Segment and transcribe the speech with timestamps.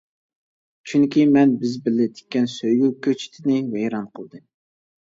[0.91, 4.47] چۈنكى مەن بىز بىللە تىككەن سۆيگۈ كۆچىتىنى ۋەيران قىلدىم.